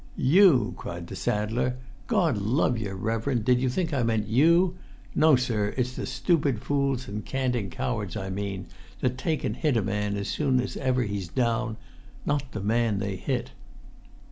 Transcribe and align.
"You?" 0.17 0.73
cried 0.77 1.05
the 1.05 1.15
saddler. 1.15 1.75
"Gord 2.07 2.35
love 2.39 2.75
yer, 2.75 2.95
reverend, 2.95 3.45
did 3.45 3.61
you 3.61 3.69
think 3.69 3.93
I 3.93 4.01
meant 4.01 4.25
you? 4.27 4.75
No, 5.13 5.35
sir, 5.35 5.75
it's 5.77 5.95
the 5.95 6.07
stupid 6.07 6.59
fools 6.59 7.07
and 7.07 7.23
canting 7.23 7.69
cowards 7.69 8.17
I 8.17 8.31
mean, 8.31 8.65
that 9.01 9.19
take 9.19 9.43
and 9.43 9.55
hit 9.55 9.77
a 9.77 9.83
man 9.83 10.17
as 10.17 10.27
soon 10.27 10.59
as 10.59 10.75
ever 10.75 11.03
he's 11.03 11.27
down; 11.27 11.77
not 12.25 12.51
the 12.51 12.61
man 12.61 12.97
they 12.97 13.15
hit." 13.15 13.51